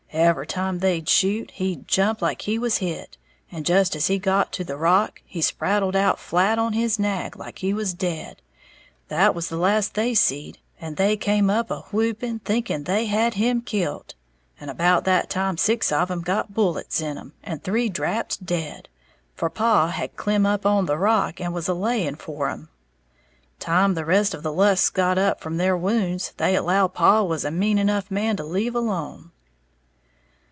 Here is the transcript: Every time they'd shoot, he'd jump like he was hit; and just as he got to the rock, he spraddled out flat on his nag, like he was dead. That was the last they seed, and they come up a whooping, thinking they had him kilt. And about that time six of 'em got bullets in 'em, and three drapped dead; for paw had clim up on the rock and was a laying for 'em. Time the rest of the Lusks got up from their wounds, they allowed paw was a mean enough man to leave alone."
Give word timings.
Every 0.13 0.45
time 0.45 0.79
they'd 0.79 1.07
shoot, 1.07 1.51
he'd 1.51 1.87
jump 1.87 2.21
like 2.21 2.41
he 2.41 2.59
was 2.59 2.79
hit; 2.79 3.15
and 3.49 3.65
just 3.65 3.95
as 3.95 4.07
he 4.07 4.19
got 4.19 4.51
to 4.51 4.65
the 4.65 4.75
rock, 4.75 5.21
he 5.23 5.39
spraddled 5.39 5.95
out 5.95 6.19
flat 6.19 6.59
on 6.59 6.73
his 6.73 6.99
nag, 6.99 7.37
like 7.37 7.59
he 7.59 7.73
was 7.73 7.93
dead. 7.93 8.41
That 9.07 9.33
was 9.33 9.47
the 9.47 9.55
last 9.55 9.93
they 9.93 10.13
seed, 10.13 10.57
and 10.81 10.97
they 10.97 11.15
come 11.15 11.49
up 11.49 11.71
a 11.71 11.83
whooping, 11.93 12.39
thinking 12.39 12.83
they 12.83 13.05
had 13.05 13.35
him 13.35 13.61
kilt. 13.61 14.13
And 14.59 14.69
about 14.69 15.05
that 15.05 15.29
time 15.29 15.55
six 15.57 15.93
of 15.93 16.11
'em 16.11 16.23
got 16.23 16.53
bullets 16.53 16.99
in 16.99 17.17
'em, 17.17 17.31
and 17.41 17.63
three 17.63 17.87
drapped 17.87 18.45
dead; 18.45 18.89
for 19.33 19.49
paw 19.49 19.87
had 19.87 20.17
clim 20.17 20.45
up 20.45 20.65
on 20.65 20.87
the 20.87 20.97
rock 20.97 21.39
and 21.39 21.53
was 21.53 21.69
a 21.69 21.73
laying 21.73 22.15
for 22.15 22.49
'em. 22.49 22.67
Time 23.59 23.93
the 23.93 24.03
rest 24.03 24.33
of 24.33 24.43
the 24.43 24.51
Lusks 24.51 24.89
got 24.89 25.17
up 25.17 25.39
from 25.39 25.55
their 25.55 25.77
wounds, 25.77 26.33
they 26.35 26.57
allowed 26.57 26.95
paw 26.95 27.23
was 27.23 27.45
a 27.45 27.49
mean 27.51 27.77
enough 27.77 28.11
man 28.11 28.35
to 28.35 28.43
leave 28.43 28.75
alone." 28.75 29.31